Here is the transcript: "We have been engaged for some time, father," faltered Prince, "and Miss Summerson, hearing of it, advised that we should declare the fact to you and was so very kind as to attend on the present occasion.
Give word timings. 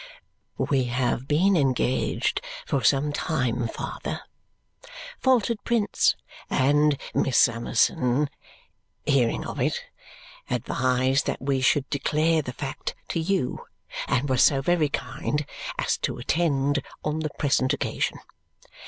"We 0.57 0.85
have 0.85 1.27
been 1.27 1.55
engaged 1.55 2.41
for 2.65 2.83
some 2.83 3.13
time, 3.13 3.67
father," 3.67 4.21
faltered 5.19 5.63
Prince, 5.63 6.15
"and 6.49 6.97
Miss 7.13 7.37
Summerson, 7.37 8.27
hearing 9.05 9.45
of 9.45 9.59
it, 9.59 9.79
advised 10.49 11.27
that 11.27 11.39
we 11.39 11.61
should 11.61 11.87
declare 11.91 12.41
the 12.41 12.51
fact 12.53 12.95
to 13.09 13.19
you 13.19 13.65
and 14.07 14.27
was 14.27 14.41
so 14.41 14.59
very 14.59 14.89
kind 14.89 15.45
as 15.77 15.99
to 15.99 16.17
attend 16.17 16.81
on 17.03 17.19
the 17.19 17.29
present 17.37 17.71
occasion. 17.71 18.17